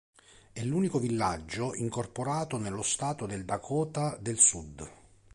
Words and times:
È 0.51 0.63
l'unico 0.63 0.97
villaggio 0.97 1.75
incorporato 1.75 2.57
nello 2.57 2.81
stato 2.81 3.27
del 3.27 3.45
Dakota 3.45 4.17
del 4.19 4.39
Sud. 4.39 4.91